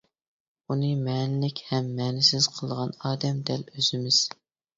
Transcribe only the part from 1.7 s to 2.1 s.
ھەم